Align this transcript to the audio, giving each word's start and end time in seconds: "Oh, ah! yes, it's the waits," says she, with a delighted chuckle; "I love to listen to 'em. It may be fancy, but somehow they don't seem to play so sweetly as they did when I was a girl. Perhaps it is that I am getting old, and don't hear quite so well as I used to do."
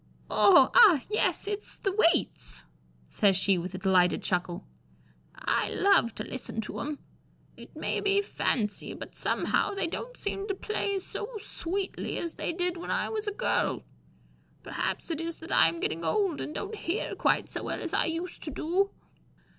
"Oh, 0.31 0.71
ah! 0.73 1.01
yes, 1.11 1.47
it's 1.47 1.77
the 1.77 1.91
waits," 1.91 2.63
says 3.07 3.37
she, 3.37 3.59
with 3.59 3.75
a 3.75 3.77
delighted 3.77 4.23
chuckle; 4.23 4.65
"I 5.35 5.69
love 5.69 6.15
to 6.15 6.23
listen 6.23 6.59
to 6.61 6.79
'em. 6.79 6.97
It 7.55 7.75
may 7.75 7.99
be 8.01 8.19
fancy, 8.23 8.95
but 8.95 9.13
somehow 9.13 9.75
they 9.75 9.85
don't 9.85 10.17
seem 10.17 10.47
to 10.47 10.55
play 10.55 10.97
so 10.97 11.37
sweetly 11.37 12.17
as 12.17 12.33
they 12.33 12.51
did 12.51 12.77
when 12.77 12.89
I 12.89 13.09
was 13.09 13.27
a 13.27 13.31
girl. 13.31 13.83
Perhaps 14.63 15.11
it 15.11 15.21
is 15.21 15.37
that 15.37 15.51
I 15.51 15.67
am 15.67 15.79
getting 15.79 16.03
old, 16.03 16.41
and 16.41 16.55
don't 16.55 16.73
hear 16.77 17.13
quite 17.13 17.47
so 17.47 17.61
well 17.61 17.79
as 17.79 17.93
I 17.93 18.05
used 18.05 18.41
to 18.41 18.49
do." 18.49 18.89